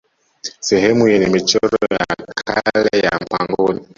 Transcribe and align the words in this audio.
Sehemu 0.59 1.07
yenye 1.07 1.27
michoro 1.27 1.77
ya 1.91 2.05
kale 2.35 2.99
ya 3.03 3.19
mapangoni 3.19 3.81